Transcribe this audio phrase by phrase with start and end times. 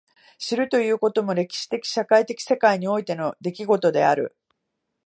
[0.39, 4.35] 知るということも歴史的社会的世界においての出来事である。